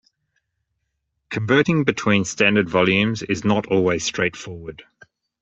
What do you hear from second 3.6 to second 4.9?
always straightforward.